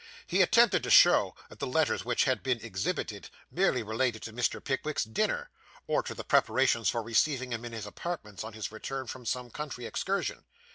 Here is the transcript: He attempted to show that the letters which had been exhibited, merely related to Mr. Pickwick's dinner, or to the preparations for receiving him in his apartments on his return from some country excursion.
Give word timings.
He 0.25 0.41
attempted 0.41 0.81
to 0.81 0.89
show 0.89 1.35
that 1.49 1.59
the 1.59 1.67
letters 1.67 2.03
which 2.03 2.23
had 2.23 2.41
been 2.41 2.59
exhibited, 2.61 3.29
merely 3.51 3.83
related 3.83 4.23
to 4.23 4.33
Mr. 4.33 4.59
Pickwick's 4.63 5.03
dinner, 5.03 5.51
or 5.85 6.01
to 6.01 6.15
the 6.15 6.23
preparations 6.23 6.89
for 6.89 7.03
receiving 7.03 7.53
him 7.53 7.63
in 7.63 7.71
his 7.71 7.85
apartments 7.85 8.43
on 8.43 8.53
his 8.53 8.71
return 8.71 9.05
from 9.05 9.27
some 9.27 9.51
country 9.51 9.85
excursion. 9.85 10.43